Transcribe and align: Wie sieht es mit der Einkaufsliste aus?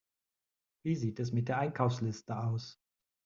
Wie 0.83 0.95
sieht 0.95 1.19
es 1.19 1.31
mit 1.31 1.47
der 1.47 1.59
Einkaufsliste 1.59 2.35
aus? 2.35 2.81